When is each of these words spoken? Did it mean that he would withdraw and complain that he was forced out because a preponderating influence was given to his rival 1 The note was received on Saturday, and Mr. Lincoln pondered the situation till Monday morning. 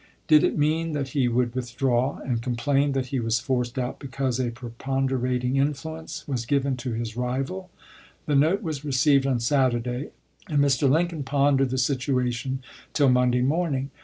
Did 0.27 0.43
it 0.43 0.57
mean 0.57 0.93
that 0.93 1.09
he 1.09 1.27
would 1.27 1.53
withdraw 1.53 2.17
and 2.25 2.41
complain 2.41 2.93
that 2.93 3.09
he 3.13 3.19
was 3.19 3.39
forced 3.39 3.77
out 3.77 3.99
because 3.99 4.39
a 4.39 4.49
preponderating 4.49 5.57
influence 5.57 6.27
was 6.27 6.47
given 6.47 6.75
to 6.77 6.93
his 6.93 7.15
rival 7.15 7.69
1 8.25 8.39
The 8.39 8.47
note 8.47 8.63
was 8.63 8.83
received 8.83 9.27
on 9.27 9.39
Saturday, 9.39 10.09
and 10.49 10.57
Mr. 10.57 10.89
Lincoln 10.89 11.21
pondered 11.21 11.69
the 11.69 11.77
situation 11.77 12.63
till 12.93 13.09
Monday 13.09 13.43
morning. 13.43 13.91